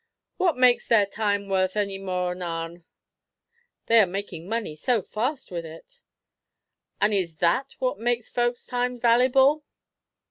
[0.37, 2.85] "What makes their time worth any more'n our'n?"
[3.85, 6.01] "They are making money so fast with it."
[6.99, 9.63] "And is that what makes folks' time valeyable?"